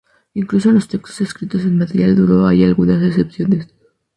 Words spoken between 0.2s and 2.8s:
Incluso en los textos inscritos en material duro hay